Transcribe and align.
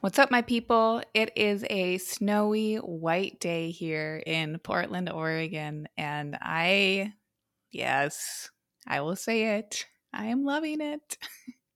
What's 0.00 0.20
up, 0.20 0.30
my 0.30 0.42
people? 0.42 1.02
It 1.12 1.32
is 1.34 1.64
a 1.68 1.98
snowy 1.98 2.76
white 2.76 3.40
day 3.40 3.72
here 3.72 4.22
in 4.24 4.60
Portland, 4.60 5.10
Oregon, 5.10 5.88
and 5.96 6.38
I, 6.40 7.14
yes, 7.72 8.48
I 8.86 9.00
will 9.00 9.16
say 9.16 9.58
it, 9.58 9.86
I 10.12 10.26
am 10.26 10.44
loving 10.44 10.80
it. 10.80 11.18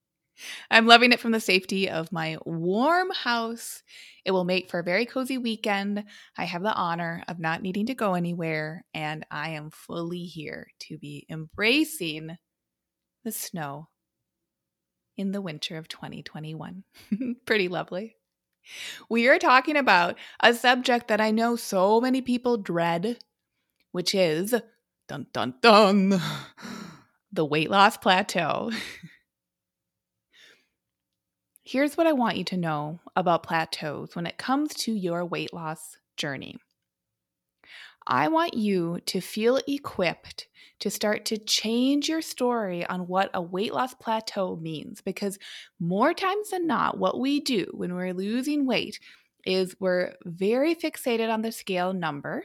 I'm 0.70 0.86
loving 0.86 1.10
it 1.10 1.18
from 1.18 1.32
the 1.32 1.40
safety 1.40 1.90
of 1.90 2.12
my 2.12 2.38
warm 2.46 3.10
house. 3.10 3.82
It 4.24 4.30
will 4.30 4.44
make 4.44 4.70
for 4.70 4.78
a 4.78 4.84
very 4.84 5.04
cozy 5.04 5.38
weekend. 5.38 6.04
I 6.38 6.44
have 6.44 6.62
the 6.62 6.72
honor 6.72 7.24
of 7.26 7.40
not 7.40 7.60
needing 7.60 7.86
to 7.86 7.94
go 7.94 8.14
anywhere, 8.14 8.84
and 8.94 9.26
I 9.32 9.50
am 9.50 9.70
fully 9.70 10.26
here 10.26 10.68
to 10.82 10.96
be 10.96 11.26
embracing 11.28 12.36
the 13.24 13.32
snow 13.32 13.88
in 15.16 15.32
the 15.32 15.40
winter 15.40 15.76
of 15.76 15.88
2021. 15.88 16.84
Pretty 17.46 17.68
lovely. 17.68 18.16
We 19.08 19.28
are 19.28 19.38
talking 19.38 19.76
about 19.76 20.16
a 20.40 20.54
subject 20.54 21.08
that 21.08 21.20
I 21.20 21.30
know 21.30 21.56
so 21.56 22.00
many 22.00 22.20
people 22.20 22.56
dread, 22.56 23.18
which 23.90 24.14
is 24.14 24.54
dun 25.08 25.26
dun 25.32 25.54
dun 25.60 26.20
the 27.32 27.44
weight 27.44 27.70
loss 27.70 27.96
plateau. 27.96 28.70
Here's 31.64 31.96
what 31.96 32.06
I 32.06 32.12
want 32.12 32.36
you 32.36 32.44
to 32.44 32.56
know 32.56 33.00
about 33.16 33.44
plateaus 33.44 34.14
when 34.14 34.26
it 34.26 34.36
comes 34.36 34.74
to 34.74 34.92
your 34.92 35.24
weight 35.24 35.54
loss 35.54 35.96
journey. 36.16 36.58
I 38.06 38.28
want 38.28 38.54
you 38.54 39.00
to 39.06 39.20
feel 39.20 39.60
equipped 39.68 40.48
to 40.80 40.90
start 40.90 41.24
to 41.26 41.38
change 41.38 42.08
your 42.08 42.22
story 42.22 42.84
on 42.86 43.06
what 43.06 43.30
a 43.34 43.40
weight 43.40 43.72
loss 43.72 43.94
plateau 43.94 44.56
means 44.56 45.00
because 45.00 45.38
more 45.78 46.12
times 46.12 46.50
than 46.50 46.66
not, 46.66 46.98
what 46.98 47.20
we 47.20 47.40
do 47.40 47.66
when 47.72 47.94
we're 47.94 48.12
losing 48.12 48.66
weight 48.66 48.98
is 49.46 49.76
we're 49.78 50.14
very 50.24 50.74
fixated 50.74 51.32
on 51.32 51.42
the 51.42 51.52
scale 51.52 51.92
number 51.92 52.44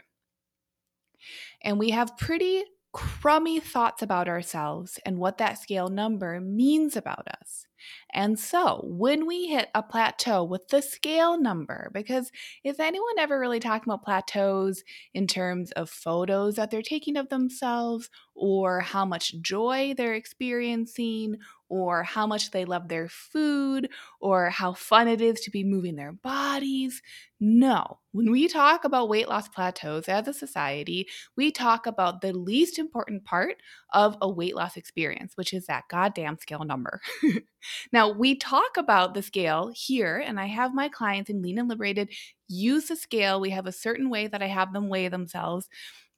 and 1.64 1.80
we 1.80 1.90
have 1.90 2.18
pretty 2.18 2.64
crummy 2.94 3.60
thoughts 3.60 4.02
about 4.02 4.28
ourselves 4.28 5.00
and 5.06 5.18
what 5.18 5.38
that 5.38 5.60
scale 5.60 5.90
number 5.90 6.40
means 6.40 6.96
about 6.96 7.28
us. 7.42 7.68
And 8.14 8.40
so, 8.40 8.82
when 8.86 9.26
we 9.26 9.48
hit 9.48 9.70
a 9.76 9.84
plateau 9.84 10.44
with 10.44 10.68
the 10.70 10.82
scale 10.82 11.40
number, 11.40 11.90
because 11.94 12.32
is 12.64 12.80
anyone 12.80 13.20
ever 13.20 13.40
really 13.40 13.60
talking 13.60 13.92
about 13.92 14.04
plateaus 14.04 14.84
in 15.14 15.28
terms 15.28 15.72
of 15.72 15.90
photos 15.90 16.56
that 16.56 16.72
they're 16.72 16.82
taking 16.82 17.18
of 17.18 17.30
themselves, 17.30 18.10
or 18.36 18.82
how 18.82 19.06
much 19.06 19.36
joy 19.42 19.94
they're 19.98 20.14
experiencing, 20.14 21.38
or 21.70 22.04
how 22.04 22.26
much 22.26 22.52
they 22.52 22.66
love 22.66 22.88
their 22.88 23.10
food, 23.10 23.90
or 24.22 24.50
how 24.50 24.74
fun 24.74 25.08
it 25.08 25.22
is 25.22 25.40
to 25.42 25.52
be 25.52 25.64
moving 25.64 25.96
their 25.96 26.14
bodies. 26.14 27.02
No, 27.40 28.00
when 28.12 28.32
we 28.32 28.48
talk 28.48 28.84
about 28.84 29.10
weight 29.10 29.28
loss 29.28 29.48
plateaus 29.48 30.08
as 30.08 30.28
a 30.28 30.34
society, 30.34 31.08
we 31.36 31.52
talk 31.52 31.86
about 31.86 32.22
the 32.22 32.34
least 32.34 32.80
important 32.80 33.26
part 33.26 33.58
of 33.94 34.18
a 34.22 34.30
weight 34.30 34.56
loss 34.56 34.78
experience, 34.78 35.34
which 35.36 35.54
is 35.54 35.68
that 35.68 35.84
goddamn 35.90 36.38
scale 36.40 36.64
number. 36.64 37.02
now, 37.92 38.12
we 38.12 38.36
talk 38.36 38.78
about 38.78 39.14
the 39.14 39.22
scale 39.22 39.72
here, 39.76 40.18
and 40.18 40.40
I 40.40 40.46
have 40.46 40.74
my 40.74 40.90
clients 40.90 41.30
in 41.30 41.42
Lean 41.42 41.60
and 41.60 41.70
Liberated 41.70 42.10
use 42.48 42.88
the 42.88 42.96
scale. 42.96 43.40
We 43.40 43.50
have 43.52 43.68
a 43.68 43.72
certain 43.72 44.10
way 44.10 44.28
that 44.28 44.42
I 44.42 44.48
have 44.48 44.74
them 44.74 44.90
weigh 44.90 45.08
themselves, 45.10 45.68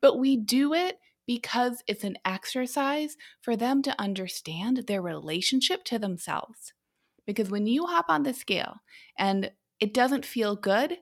but 0.01 0.17
we 0.19 0.37
do 0.37 0.73
it 0.73 0.99
because 1.27 1.83
it's 1.87 2.03
an 2.03 2.17
exercise 2.25 3.15
for 3.41 3.55
them 3.55 3.81
to 3.83 4.01
understand 4.01 4.77
their 4.87 5.01
relationship 5.01 5.83
to 5.85 5.99
themselves. 5.99 6.73
Because 7.27 7.51
when 7.51 7.67
you 7.67 7.85
hop 7.85 8.05
on 8.09 8.23
the 8.23 8.33
scale 8.33 8.77
and 9.17 9.51
it 9.79 9.93
doesn't 9.93 10.25
feel 10.25 10.55
good, 10.55 10.97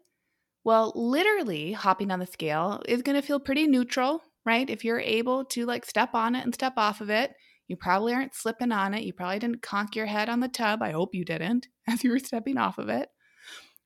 well, 0.66 0.92
literally 0.96 1.72
hopping 1.72 2.12
on 2.12 2.20
the 2.20 2.26
scale 2.26 2.82
is 2.90 3.02
going 3.02 3.16
to 3.16 3.26
feel 3.26 3.40
pretty 3.40 3.68
neutral, 3.68 4.22
right? 4.46 4.70
If 4.70 4.84
you're 4.84 5.00
able 5.00 5.46
to 5.46 5.66
like 5.66 5.86
step 5.86 6.14
on 6.14 6.36
it 6.36 6.44
and 6.44 6.54
step 6.54 6.74
off 6.76 7.00
of 7.00 7.10
it, 7.10 7.34
you 7.68 7.76
probably 7.76 8.14
aren't 8.14 8.36
slipping 8.36 8.72
on 8.72 8.94
it. 8.94 9.04
You 9.04 9.14
probably 9.14 9.40
didn't 9.40 9.62
conk 9.62 9.96
your 9.96 10.06
head 10.06 10.30
on 10.30 10.40
the 10.40 10.48
tub. 10.48 10.82
I 10.82 10.92
hope 10.92 11.14
you 11.14 11.26
didn't 11.26 11.68
as 11.88 12.04
you 12.04 12.12
were 12.12 12.20
stepping 12.20 12.58
off 12.58 12.78
of 12.78 12.90
it. 12.90 13.10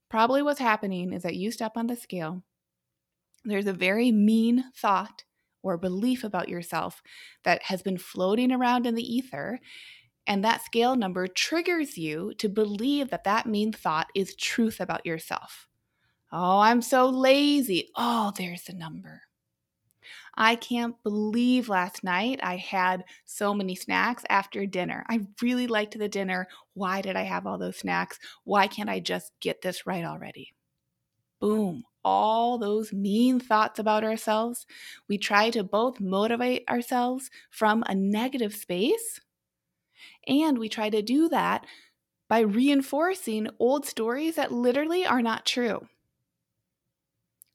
Probably 0.10 0.42
what's 0.42 0.60
happening 0.60 1.14
is 1.14 1.24
that 1.24 1.36
you 1.36 1.52
step 1.52 1.74
on 1.76 1.88
the 1.88 1.96
scale. 1.96 2.44
There's 3.44 3.68
a 3.68 3.74
very 3.74 4.12
mean 4.12 4.66
thought 4.76 5.24
or 5.64 5.78
belief 5.78 6.24
about 6.24 6.50
yourself 6.50 7.02
that 7.44 7.64
has 7.64 7.82
been 7.82 7.98
floating 7.98 8.52
around 8.52 8.86
in 8.86 8.96
the 8.96 9.16
ether. 9.16 9.60
And 10.28 10.44
that 10.44 10.64
scale 10.64 10.96
number 10.96 11.28
triggers 11.28 11.98
you 11.98 12.34
to 12.38 12.50
believe 12.50 13.10
that 13.10 13.24
that 13.24 13.48
mean 13.48 13.72
thought 13.72 14.08
is 14.14 14.36
truth 14.36 14.80
about 14.80 15.06
yourself. 15.06 15.68
Oh, 16.32 16.60
I'm 16.60 16.82
so 16.82 17.10
lazy. 17.10 17.90
Oh, 17.96 18.32
there's 18.38 18.64
the 18.64 18.74
number. 18.74 19.24
I 20.36 20.56
can't 20.56 21.02
believe 21.04 21.70
last 21.70 22.04
night 22.04 22.40
I 22.44 22.58
had 22.58 23.04
so 23.26 23.54
many 23.54 23.76
snacks 23.76 24.24
after 24.30 24.66
dinner. 24.66 25.06
I 25.10 25.28
really 25.42 25.68
liked 25.68 25.98
the 25.98 26.10
dinner. 26.10 26.48
Why 26.74 27.02
did 27.02 27.16
I 27.16 27.24
have 27.24 27.46
all 27.48 27.58
those 27.58 27.78
snacks? 27.78 28.20
Why 28.44 28.68
can't 28.68 28.90
I 28.90 29.00
just 29.00 29.34
get 29.40 29.62
this 29.62 29.86
right 29.86 30.06
already? 30.06 30.54
Boom 31.40 31.84
all 32.04 32.58
those 32.58 32.92
mean 32.92 33.40
thoughts 33.40 33.78
about 33.80 34.04
ourselves, 34.04 34.66
we 35.08 35.18
try 35.18 35.50
to 35.52 35.64
both 35.64 36.00
motivate 36.00 36.68
ourselves 36.68 37.30
from 37.52 37.84
a 37.86 37.94
negative 37.94 38.56
space, 38.56 39.22
and 40.28 40.58
we 40.58 40.70
try 40.70 40.90
to 40.90 41.02
do 41.02 41.30
that 41.30 41.66
by 42.30 42.40
reinforcing 42.42 43.50
old 43.60 43.86
stories 43.86 44.36
that 44.36 44.52
literally 44.52 45.06
are 45.06 45.22
not 45.22 45.46
true. 45.46 45.88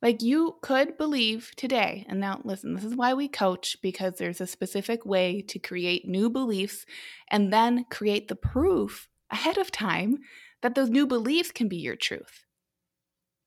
Like 0.03 0.23
you 0.23 0.57
could 0.61 0.99
believe 0.99 1.53
today, 1.57 2.05
and 2.09 2.21
now 2.21 2.41
listen, 2.45 2.75
this 2.75 2.85
is 2.85 2.95
why 2.95 3.15
we 3.15 3.29
coach 3.29 3.79
because 3.83 4.15
there's 4.19 4.41
a 4.41 4.47
specific 4.47 5.07
way 5.07 5.43
to 5.49 5.59
create 5.59 6.07
new 6.07 6.29
beliefs 6.29 6.85
and 7.31 7.53
then 7.53 7.87
create 7.91 8.29
the 8.29 8.37
proof 8.37 9.09
ahead 9.31 9.57
of 9.59 9.71
time 9.71 10.19
that 10.63 10.75
those 10.75 10.91
new 10.91 11.07
beliefs 11.07 11.51
can 11.51 11.69
be 11.69 11.77
your 11.77 11.97
truth. 11.97 12.45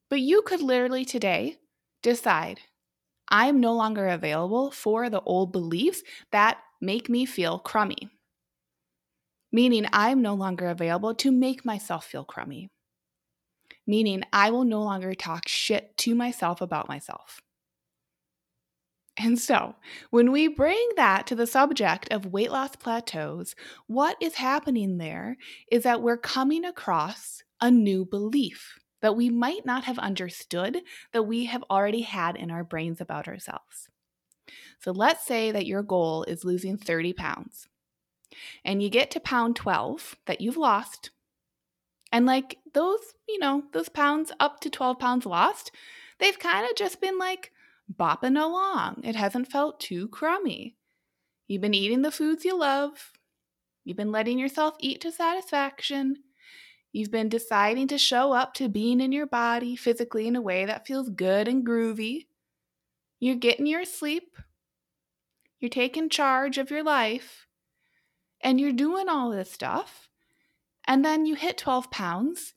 But 0.10 0.22
you 0.22 0.42
could 0.42 0.62
literally 0.62 1.06
today 1.06 1.58
decide 2.02 2.62
I'm 3.30 3.60
no 3.60 3.74
longer 3.74 4.08
available 4.08 4.72
for 4.72 5.10
the 5.10 5.22
old 5.22 5.52
beliefs 5.52 6.02
that 6.32 6.58
make 6.82 7.10
me 7.10 7.26
feel 7.26 7.60
crummy. 7.60 8.10
Meaning, 9.52 9.86
I'm 9.94 10.22
no 10.22 10.34
longer 10.34 10.68
available 10.68 11.14
to 11.16 11.32
make 11.32 11.66
myself 11.66 12.06
feel 12.06 12.24
crummy. 12.24 12.70
Meaning, 13.90 14.22
I 14.32 14.52
will 14.52 14.66
no 14.66 14.84
longer 14.84 15.16
talk 15.16 15.48
shit 15.48 15.98
to 15.98 16.14
myself 16.14 16.62
about 16.62 16.88
myself. 16.88 17.42
And 19.18 19.40
so, 19.40 19.74
when 20.12 20.32
we 20.32 20.48
bring 20.48 20.90
that 20.96 21.26
to 21.26 21.36
the 21.36 21.48
subject 21.48 22.08
of 22.14 22.28
weight 22.28 22.52
loss 22.52 22.76
plateaus, 22.76 23.56
what 23.88 24.16
is 24.22 24.36
happening 24.36 25.00
there 25.00 25.38
is 25.72 25.82
that 25.82 26.04
we're 26.04 26.18
coming 26.18 26.66
across 26.66 27.42
a 27.60 27.72
new 27.72 28.06
belief 28.06 28.78
that 29.02 29.16
we 29.16 29.32
might 29.32 29.66
not 29.66 29.86
have 29.86 29.98
understood 29.98 30.82
that 31.12 31.24
we 31.24 31.46
have 31.46 31.64
already 31.72 32.02
had 32.02 32.36
in 32.36 32.52
our 32.52 32.64
brains 32.64 33.02
about 33.02 33.28
ourselves. 33.28 33.90
So 34.82 34.92
let's 34.92 35.26
say 35.26 35.50
that 35.50 35.66
your 35.66 35.82
goal 35.82 36.26
is 36.26 36.46
losing 36.46 36.78
30 36.78 37.14
pounds 37.14 37.68
and 38.64 38.84
you 38.84 38.90
get 38.92 39.10
to 39.12 39.20
pound 39.20 39.56
12 39.56 40.16
that 40.28 40.42
you've 40.42 40.58
lost. 40.58 41.10
And 42.12 42.26
like 42.26 42.58
those, 42.74 43.00
you 43.28 43.40
know, 43.40 43.64
those 43.72 43.90
pounds 43.90 44.32
up 44.40 44.60
to 44.62 44.70
12 44.70 45.00
pounds 45.00 45.26
lost, 45.26 45.72
they've 46.20 46.40
kind 46.40 46.66
of 46.70 46.76
just 46.76 47.02
been 47.02 47.18
like 47.18 47.52
bopping 47.94 48.42
along. 48.42 49.02
It 49.04 49.16
hasn't 49.16 49.52
felt 49.52 49.80
too 49.80 50.08
crummy. 50.08 50.76
You've 51.48 51.62
been 51.62 51.74
eating 51.74 52.02
the 52.02 52.12
foods 52.12 52.46
you 52.46 52.58
love. 52.58 53.12
You've 53.84 53.98
been 53.98 54.12
letting 54.12 54.38
yourself 54.38 54.76
eat 54.80 55.02
to 55.02 55.12
satisfaction. 55.12 56.18
You've 56.92 57.12
been 57.12 57.30
deciding 57.30 57.88
to 57.90 57.98
show 57.98 58.34
up 58.34 58.54
to 58.56 58.68
being 58.68 59.00
in 59.02 59.12
your 59.12 59.28
body 59.28 59.76
physically 59.76 60.28
in 60.28 60.36
a 60.36 60.42
way 60.42 60.66
that 60.66 60.88
feels 60.88 61.10
good 61.10 61.48
and 61.48 61.66
groovy. 61.66 62.26
You're 63.20 63.36
getting 63.36 63.68
your 63.68 63.86
sleep. 63.86 64.38
You're 65.60 65.70
taking 65.70 66.10
charge 66.10 66.58
of 66.58 66.72
your 66.72 66.84
life. 66.84 67.46
And 68.42 68.60
you're 68.60 68.72
doing 68.72 69.10
all 69.10 69.30
this 69.30 69.52
stuff. 69.52 70.09
And 70.90 71.06
then 71.06 71.28
you 71.28 71.36
hit 71.36 71.60
12 71.60 71.92
pounds. 71.92 72.56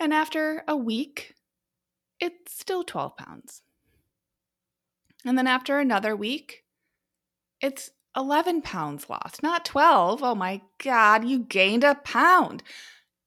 And 0.00 0.14
after 0.14 0.64
a 0.66 0.74
week, 0.74 1.34
it's 2.18 2.58
still 2.58 2.82
12 2.82 3.14
pounds. 3.18 3.60
And 5.22 5.36
then 5.36 5.46
after 5.46 5.78
another 5.78 6.16
week, 6.16 6.64
it's 7.60 7.90
11 8.16 8.62
pounds 8.62 9.10
lost, 9.10 9.42
not 9.42 9.66
12. 9.66 10.22
Oh 10.22 10.34
my 10.34 10.62
God, 10.82 11.28
you 11.28 11.40
gained 11.40 11.84
a 11.84 11.96
pound. 11.96 12.62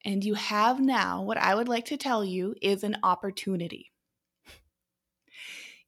And 0.04 0.24
you 0.24 0.34
have 0.34 0.80
now 0.80 1.22
what 1.22 1.38
I 1.38 1.54
would 1.54 1.68
like 1.68 1.86
to 1.86 1.98
tell 1.98 2.26
you 2.26 2.56
is 2.62 2.84
an 2.84 2.98
opportunity. 3.04 3.92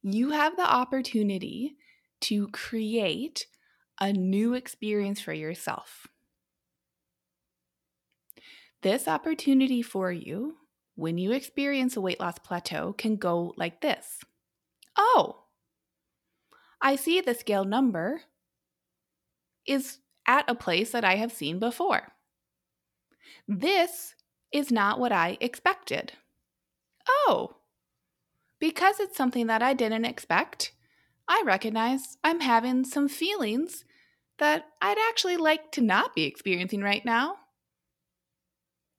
You 0.04 0.30
have 0.30 0.56
the 0.56 0.68
opportunity 0.68 1.76
to 2.22 2.48
create 2.48 3.46
a 4.00 4.12
new 4.12 4.54
experience 4.54 5.20
for 5.20 5.32
yourself. 5.32 6.08
This 8.82 9.06
opportunity 9.06 9.80
for 9.80 10.10
you, 10.10 10.56
when 10.96 11.16
you 11.16 11.32
experience 11.32 11.96
a 11.96 12.00
weight 12.00 12.20
loss 12.20 12.38
plateau, 12.38 12.92
can 12.92 13.16
go 13.16 13.54
like 13.56 13.80
this 13.80 14.20
Oh, 14.96 15.44
I 16.80 16.96
see 16.96 17.20
the 17.20 17.34
scale 17.34 17.64
number 17.64 18.22
is 19.66 19.98
at 20.26 20.44
a 20.48 20.54
place 20.54 20.90
that 20.90 21.04
I 21.04 21.16
have 21.16 21.32
seen 21.32 21.58
before. 21.58 22.12
This 23.46 24.14
is 24.52 24.70
not 24.70 24.98
what 24.98 25.12
I 25.12 25.38
expected. 25.40 26.12
Oh, 27.08 27.56
because 28.58 29.00
it's 29.00 29.16
something 29.16 29.46
that 29.46 29.62
I 29.62 29.74
didn't 29.74 30.04
expect, 30.04 30.72
I 31.28 31.42
recognize 31.44 32.18
I'm 32.22 32.40
having 32.40 32.84
some 32.84 33.08
feelings 33.08 33.84
that 34.38 34.66
I'd 34.80 34.98
actually 35.08 35.36
like 35.36 35.72
to 35.72 35.80
not 35.80 36.14
be 36.14 36.24
experiencing 36.24 36.80
right 36.82 37.04
now. 37.04 37.36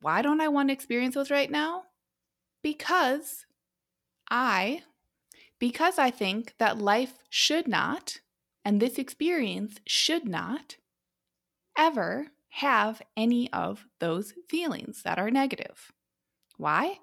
Why 0.03 0.21
don't 0.21 0.41
I 0.41 0.49
want 0.49 0.67
to 0.67 0.73
experience 0.73 1.15
those 1.15 1.31
right 1.31 1.49
now? 1.49 1.83
Because 2.61 3.45
I 4.29 4.83
because 5.59 5.97
I 5.97 6.11
think 6.11 6.55
that 6.57 6.77
life 6.77 7.19
should 7.29 7.69
not 7.69 8.19
and 8.65 8.81
this 8.81 8.97
experience 8.97 9.77
should 9.87 10.27
not 10.27 10.75
ever 11.77 12.27
have 12.49 13.01
any 13.15 13.51
of 13.53 13.85
those 13.99 14.33
feelings 14.49 15.03
that 15.03 15.19
are 15.19 15.31
negative. 15.31 15.93
Why? 16.57 16.99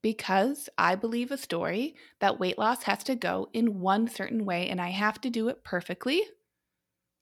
Because 0.00 0.68
I 0.78 0.94
believe 0.94 1.32
a 1.32 1.36
story 1.36 1.96
that 2.20 2.38
weight 2.38 2.58
loss 2.58 2.84
has 2.84 3.02
to 3.04 3.16
go 3.16 3.48
in 3.52 3.80
one 3.80 4.06
certain 4.06 4.44
way 4.44 4.68
and 4.68 4.80
I 4.80 4.90
have 4.90 5.20
to 5.22 5.30
do 5.30 5.48
it 5.48 5.64
perfectly. 5.64 6.22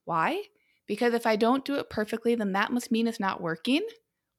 Why? 0.05 0.43
Because 0.87 1.15
if 1.15 1.27
I 1.27 1.37
don't 1.37 1.65
do 1.65 1.77
it 1.77 1.89
perfectly, 1.89 2.35
then 2.35 2.53
that 2.53 2.73
must 2.73 2.93
mean 2.93 3.07
it's 3.07 3.19
not 3.19 3.41
working. 3.41 3.81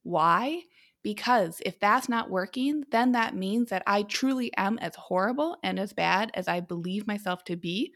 Why? 0.04 0.64
Because 1.02 1.62
if 1.66 1.80
that's 1.80 2.10
not 2.10 2.30
working, 2.30 2.84
then 2.92 3.14
that 3.14 3.36
means 3.36 3.70
that 3.70 3.84
I 3.88 4.04
truly 4.04 4.52
am 4.58 4.78
as 4.80 4.96
horrible 4.96 5.58
and 5.64 5.80
as 5.80 5.94
bad 5.94 6.32
as 6.34 6.48
I 6.48 6.60
believe 6.60 7.08
myself 7.08 7.44
to 7.46 7.56
be. 7.56 7.94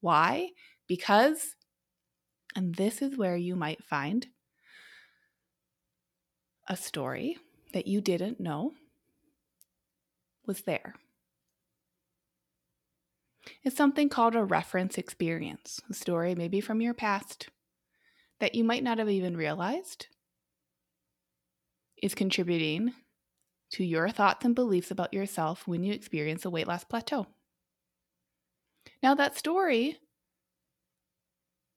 Why? 0.00 0.50
Because, 0.86 1.56
and 2.54 2.74
this 2.74 3.00
is 3.00 3.16
where 3.16 3.36
you 3.36 3.56
might 3.56 3.82
find 3.84 4.26
a 6.68 6.76
story 6.76 7.38
that 7.72 7.86
you 7.86 8.00
didn't 8.00 8.40
know 8.40 8.72
was 10.46 10.62
there. 10.62 10.94
It's 13.64 13.76
something 13.76 14.08
called 14.08 14.36
a 14.36 14.44
reference 14.44 14.98
experience, 14.98 15.80
a 15.90 15.94
story 15.94 16.34
maybe 16.34 16.60
from 16.60 16.80
your 16.80 16.94
past 16.94 17.48
that 18.40 18.54
you 18.54 18.64
might 18.64 18.82
not 18.82 18.98
have 18.98 19.08
even 19.08 19.36
realized 19.36 20.08
is 22.02 22.14
contributing 22.14 22.92
to 23.70 23.84
your 23.84 24.10
thoughts 24.10 24.44
and 24.44 24.54
beliefs 24.54 24.90
about 24.90 25.14
yourself 25.14 25.66
when 25.66 25.82
you 25.82 25.94
experience 25.94 26.44
a 26.44 26.50
weight 26.50 26.66
loss 26.66 26.84
plateau. 26.84 27.26
Now, 29.02 29.14
that 29.14 29.38
story 29.38 29.98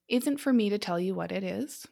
isn't 0.10 0.40
for 0.40 0.52
me 0.52 0.70
to 0.70 0.78
tell 0.78 1.00
you 1.00 1.16
what 1.16 1.32
it 1.32 1.44
is. 1.44 1.88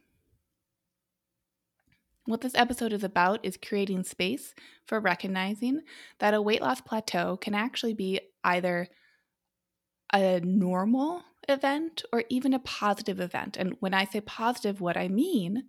What 2.26 2.42
this 2.42 2.56
episode 2.56 2.94
is 2.94 3.04
about 3.04 3.44
is 3.44 3.58
creating 3.58 4.04
space 4.04 4.54
for 4.86 5.00
recognizing 5.00 5.82
that 6.20 6.34
a 6.34 6.42
weight 6.42 6.62
loss 6.62 6.82
plateau 6.82 7.38
can 7.38 7.54
actually 7.54 7.94
be 7.94 8.20
either 8.44 8.88
a 10.14 10.40
normal 10.42 11.24
event 11.50 12.04
or 12.14 12.24
even 12.30 12.54
a 12.54 12.60
positive 12.60 13.20
event. 13.20 13.58
And 13.58 13.76
when 13.80 13.94
I 13.94 14.06
say 14.06 14.22
positive, 14.22 14.80
what 14.80 14.96
I 14.96 15.08
mean 15.10 15.66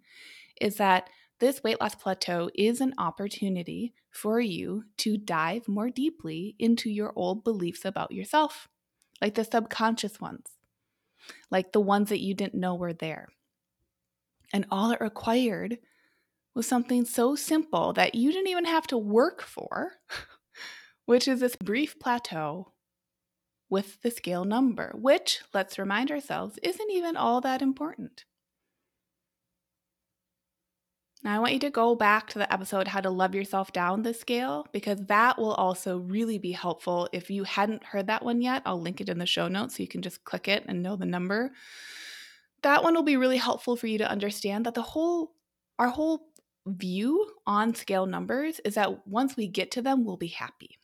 is 0.61 0.77
that 0.77 1.09
this 1.41 1.63
weight 1.63 1.81
loss 1.81 1.95
plateau 1.95 2.51
is 2.55 2.81
an 2.81 2.95
opportunity 2.99 3.93
for 4.11 4.41
you 4.41 4.85
to 4.99 5.17
dive 5.17 5.67
more 5.67 5.91
deeply 5.91 6.55
into 6.59 6.89
your 6.89 7.13
old 7.17 7.43
beliefs 7.43 7.85
about 7.85 8.13
yourself, 8.13 8.69
like 9.21 9.35
the 9.35 9.45
subconscious 9.45 10.21
ones, 10.21 10.47
like 11.51 11.73
the 11.73 11.81
ones 11.81 12.09
that 12.11 12.21
you 12.21 12.35
didn't 12.35 12.55
know 12.55 12.75
were 12.75 12.93
there. 12.93 13.29
And 14.53 14.67
all 14.71 14.93
it 14.93 15.01
required 15.01 15.79
was 16.55 16.69
something 16.69 17.05
so 17.05 17.35
simple 17.35 17.93
that 17.95 18.15
you 18.15 18.31
didn't 18.31 18.49
even 18.49 18.67
have 18.67 18.87
to 18.87 18.99
work 18.99 19.43
for, 19.43 19.95
which 21.07 21.27
is 21.27 21.41
this 21.41 21.57
brief 21.57 21.99
plateau 21.99 22.73
with 23.69 24.01
the 24.03 24.11
scale 24.11 24.45
number, 24.45 24.93
which, 24.95 25.41
let's 25.53 25.79
remind 25.79 26.13
ourselves, 26.13 26.59
isn't 26.63 26.91
even 26.91 27.17
all 27.17 27.41
that 27.41 27.61
important. 27.61 28.25
Now, 31.25 31.35
I 31.35 31.39
want 31.39 31.55
you 31.55 31.59
to 31.61 31.71
go 31.71 31.95
back 31.95 32.29
to 32.29 32.39
the 32.39 32.53
episode 32.53 32.87
How 32.87 33.01
to 33.01 33.09
Love 33.09 33.35
Yourself 33.35 33.73
Down 33.73 34.03
the 34.03 34.13
Scale 34.13 34.67
because 34.73 34.99
that 35.07 35.39
will 35.39 35.55
also 35.55 35.97
really 36.01 36.37
be 36.37 36.53
helpful. 36.53 37.09
If 37.15 37.31
you 37.31 37.45
hadn't 37.45 37.83
heard 37.83 38.09
that 38.09 38.23
one 38.23 38.43
yet, 38.43 38.61
I'll 38.67 38.79
link 38.79 39.01
it 39.01 39.09
in 39.09 39.17
the 39.17 39.25
show 39.25 39.49
notes 39.49 39.77
so 39.77 39.83
you 39.83 39.89
can 39.89 40.03
just 40.03 40.23
click 40.25 40.49
it 40.49 40.67
and 40.69 40.83
know 40.83 40.97
the 40.97 41.07
number. 41.07 41.53
That 42.63 42.83
one 42.83 42.95
will 42.95 43.05
be 43.05 43.17
really 43.17 43.39
helpful 43.39 43.75
for 43.75 43.87
you 43.87 43.97
to 43.99 44.11
understand 44.11 44.67
that 44.67 44.75
the 44.75 44.83
whole, 44.83 45.33
our 45.79 45.89
whole 45.89 46.27
view 46.67 47.27
on 47.47 47.75
scale 47.75 48.05
numbers 48.05 48.61
is 48.63 48.75
that 48.75 49.07
once 49.07 49.35
we 49.35 49.49
get 49.49 49.71
to 49.73 49.83
them, 49.83 50.05
we'll 50.05 50.19
be 50.19 50.27
happy. 50.27 50.79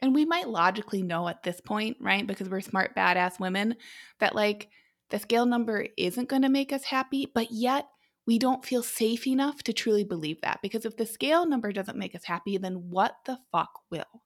And 0.00 0.14
we 0.14 0.24
might 0.26 0.48
logically 0.48 1.02
know 1.02 1.26
at 1.26 1.42
this 1.42 1.60
point, 1.60 1.96
right? 2.00 2.24
Because 2.24 2.48
we're 2.48 2.60
smart, 2.60 2.94
badass 2.94 3.40
women, 3.40 3.74
that 4.20 4.36
like 4.36 4.68
the 5.10 5.18
scale 5.18 5.44
number 5.44 5.88
isn't 5.96 6.28
going 6.28 6.42
to 6.42 6.48
make 6.48 6.72
us 6.72 6.84
happy, 6.84 7.26
but 7.34 7.50
yet 7.50 7.88
we 8.30 8.38
don't 8.38 8.64
feel 8.64 8.84
safe 8.84 9.26
enough 9.26 9.60
to 9.64 9.72
truly 9.72 10.04
believe 10.04 10.40
that 10.40 10.60
because 10.62 10.84
if 10.84 10.96
the 10.96 11.04
scale 11.04 11.44
number 11.44 11.72
doesn't 11.72 11.98
make 11.98 12.14
us 12.14 12.22
happy, 12.22 12.56
then 12.58 12.88
what 12.88 13.16
the 13.26 13.36
fuck 13.50 13.80
will? 13.90 14.22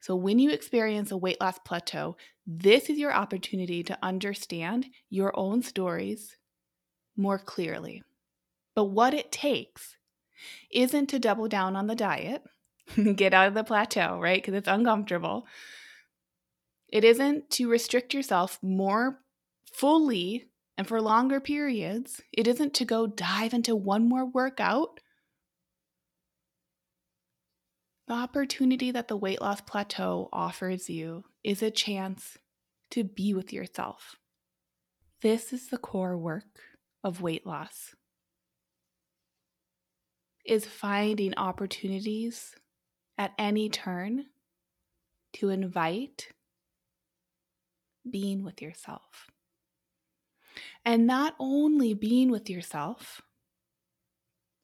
So, 0.00 0.16
when 0.16 0.40
you 0.40 0.50
experience 0.50 1.12
a 1.12 1.16
weight 1.16 1.40
loss 1.40 1.60
plateau, 1.60 2.16
this 2.48 2.90
is 2.90 2.98
your 2.98 3.14
opportunity 3.14 3.84
to 3.84 3.96
understand 4.02 4.86
your 5.08 5.38
own 5.38 5.62
stories 5.62 6.36
more 7.16 7.38
clearly. 7.38 8.02
But 8.74 8.86
what 8.86 9.14
it 9.14 9.30
takes 9.30 9.96
isn't 10.72 11.06
to 11.10 11.20
double 11.20 11.46
down 11.46 11.76
on 11.76 11.86
the 11.86 11.94
diet, 11.94 12.42
get 13.14 13.32
out 13.32 13.46
of 13.46 13.54
the 13.54 13.62
plateau, 13.62 14.18
right? 14.18 14.42
Because 14.42 14.54
it's 14.54 14.66
uncomfortable. 14.66 15.46
It 16.88 17.04
isn't 17.04 17.50
to 17.50 17.70
restrict 17.70 18.12
yourself 18.12 18.58
more 18.64 19.20
fully 19.72 20.48
and 20.76 20.86
for 20.86 21.00
longer 21.00 21.40
periods, 21.40 22.20
it 22.32 22.48
isn't 22.48 22.74
to 22.74 22.84
go 22.84 23.06
dive 23.06 23.54
into 23.54 23.76
one 23.76 24.08
more 24.08 24.26
workout. 24.26 25.00
The 28.08 28.14
opportunity 28.14 28.90
that 28.90 29.08
the 29.08 29.16
weight 29.16 29.40
loss 29.40 29.60
plateau 29.60 30.28
offers 30.32 30.90
you 30.90 31.24
is 31.42 31.62
a 31.62 31.70
chance 31.70 32.38
to 32.90 33.04
be 33.04 33.32
with 33.32 33.52
yourself. 33.52 34.16
This 35.22 35.52
is 35.52 35.68
the 35.68 35.78
core 35.78 36.18
work 36.18 36.60
of 37.02 37.22
weight 37.22 37.46
loss 37.46 37.94
is 40.44 40.66
finding 40.66 41.34
opportunities 41.36 42.54
at 43.16 43.32
any 43.38 43.68
turn 43.68 44.26
to 45.32 45.48
invite 45.48 46.28
being 48.08 48.44
with 48.44 48.60
yourself. 48.60 49.30
And 50.84 51.06
not 51.06 51.34
only 51.38 51.94
being 51.94 52.30
with 52.30 52.50
yourself, 52.50 53.22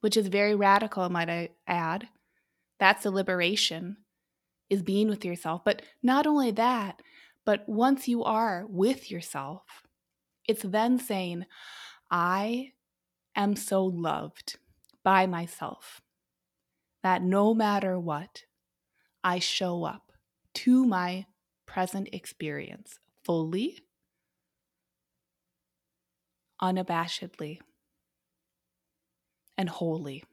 which 0.00 0.16
is 0.16 0.28
very 0.28 0.54
radical, 0.54 1.08
might 1.08 1.30
I 1.30 1.50
add, 1.66 2.08
that's 2.78 3.06
a 3.06 3.10
liberation, 3.10 3.98
is 4.68 4.82
being 4.82 5.08
with 5.08 5.24
yourself. 5.24 5.62
But 5.64 5.82
not 6.02 6.26
only 6.26 6.50
that, 6.52 7.00
but 7.44 7.68
once 7.68 8.06
you 8.08 8.22
are 8.24 8.64
with 8.68 9.10
yourself, 9.10 9.62
it's 10.46 10.62
then 10.62 10.98
saying, 10.98 11.46
I 12.10 12.72
am 13.34 13.56
so 13.56 13.84
loved 13.84 14.58
by 15.02 15.26
myself 15.26 16.00
that 17.02 17.22
no 17.22 17.54
matter 17.54 17.98
what, 17.98 18.44
I 19.22 19.38
show 19.38 19.84
up 19.84 20.12
to 20.54 20.84
my 20.84 21.26
present 21.66 22.08
experience 22.12 22.98
fully 23.24 23.78
unabashedly 26.62 27.58
and 29.56 29.68
wholly. 29.68 30.24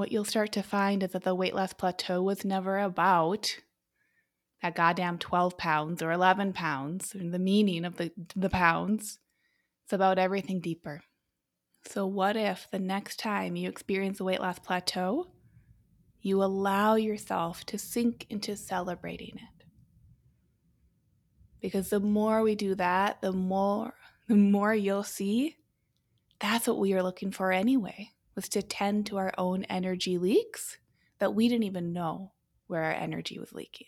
what 0.00 0.10
you'll 0.10 0.24
start 0.24 0.50
to 0.50 0.62
find 0.62 1.02
is 1.02 1.10
that 1.10 1.24
the 1.24 1.34
weight 1.34 1.54
loss 1.54 1.74
plateau 1.74 2.22
was 2.22 2.42
never 2.42 2.78
about 2.78 3.58
that 4.62 4.74
goddamn 4.74 5.18
12 5.18 5.58
pounds 5.58 6.02
or 6.02 6.10
11 6.10 6.54
pounds, 6.54 7.14
or 7.14 7.18
the 7.18 7.38
meaning 7.38 7.84
of 7.84 7.98
the, 7.98 8.10
the 8.34 8.48
pounds. 8.48 9.18
It's 9.84 9.92
about 9.92 10.18
everything 10.18 10.60
deeper. 10.60 11.02
So, 11.86 12.06
what 12.06 12.34
if 12.34 12.66
the 12.70 12.78
next 12.78 13.18
time 13.18 13.56
you 13.56 13.68
experience 13.68 14.20
a 14.20 14.24
weight 14.24 14.40
loss 14.40 14.58
plateau, 14.58 15.32
you 16.22 16.42
allow 16.42 16.94
yourself 16.94 17.64
to 17.66 17.76
sink 17.76 18.26
into 18.30 18.56
celebrating 18.56 19.34
it? 19.36 19.49
Because 21.60 21.90
the 21.90 22.00
more 22.00 22.42
we 22.42 22.54
do 22.54 22.74
that, 22.76 23.20
the 23.20 23.32
more 23.32 23.94
the 24.28 24.36
more 24.36 24.74
you'll 24.74 25.02
see 25.02 25.56
that's 26.40 26.66
what 26.66 26.78
we 26.78 26.94
are 26.94 27.02
looking 27.02 27.30
for 27.30 27.52
anyway, 27.52 28.10
was 28.34 28.48
to 28.48 28.62
tend 28.62 29.06
to 29.06 29.18
our 29.18 29.32
own 29.38 29.64
energy 29.64 30.18
leaks 30.18 30.78
that 31.18 31.34
we 31.34 31.48
didn't 31.48 31.64
even 31.64 31.92
know 31.92 32.32
where 32.66 32.82
our 32.82 32.92
energy 32.92 33.38
was 33.38 33.52
leaking. 33.52 33.86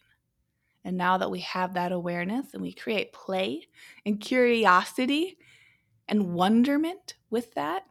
And 0.85 0.97
now 0.97 1.17
that 1.17 1.31
we 1.31 1.41
have 1.41 1.75
that 1.75 1.93
awareness 1.93 2.52
and 2.52 2.62
we 2.62 2.73
create 2.73 3.12
play 3.12 3.69
and 4.05 4.21
curiosity 4.21 5.38
and 6.09 6.35
wonderment 6.35 7.14
with 7.31 7.55
that, 7.55 7.85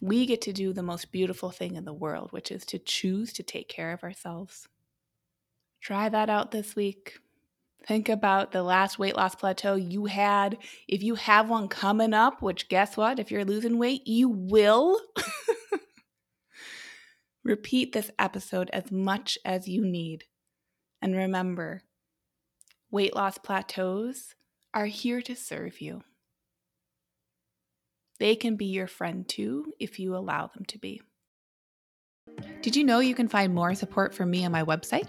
we 0.00 0.26
get 0.26 0.42
to 0.42 0.52
do 0.52 0.72
the 0.72 0.82
most 0.82 1.10
beautiful 1.10 1.50
thing 1.50 1.74
in 1.74 1.84
the 1.84 1.92
world, 1.92 2.30
which 2.30 2.52
is 2.52 2.64
to 2.66 2.78
choose 2.78 3.32
to 3.32 3.42
take 3.42 3.68
care 3.68 3.92
of 3.92 4.04
ourselves. 4.04 4.68
Try 5.80 6.08
that 6.10 6.30
out 6.30 6.50
this 6.50 6.76
week. 6.76 7.18
Think 7.86 8.08
about 8.08 8.52
the 8.52 8.62
last 8.62 8.98
weight 8.98 9.16
loss 9.16 9.34
plateau 9.34 9.74
you 9.74 10.06
had. 10.06 10.56
If 10.88 11.02
you 11.02 11.16
have 11.16 11.50
one 11.50 11.68
coming 11.68 12.14
up, 12.14 12.40
which 12.40 12.68
guess 12.68 12.96
what? 12.96 13.18
If 13.18 13.30
you're 13.30 13.44
losing 13.44 13.78
weight, 13.78 14.06
you 14.06 14.28
will. 14.28 15.00
Repeat 17.44 17.92
this 17.92 18.10
episode 18.18 18.70
as 18.72 18.90
much 18.90 19.36
as 19.44 19.68
you 19.68 19.84
need. 19.84 20.24
And 21.02 21.14
remember, 21.14 21.82
weight 22.90 23.14
loss 23.14 23.36
plateaus 23.36 24.34
are 24.72 24.86
here 24.86 25.20
to 25.20 25.36
serve 25.36 25.82
you. 25.82 26.02
They 28.18 28.34
can 28.34 28.56
be 28.56 28.66
your 28.66 28.86
friend 28.86 29.28
too 29.28 29.74
if 29.78 29.98
you 29.98 30.16
allow 30.16 30.46
them 30.46 30.64
to 30.68 30.78
be. 30.78 31.02
Did 32.62 32.76
you 32.76 32.84
know 32.84 33.00
you 33.00 33.14
can 33.14 33.28
find 33.28 33.54
more 33.54 33.74
support 33.74 34.14
from 34.14 34.30
me 34.30 34.46
on 34.46 34.52
my 34.52 34.64
website? 34.64 35.08